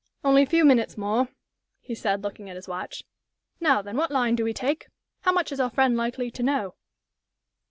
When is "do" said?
4.35-4.43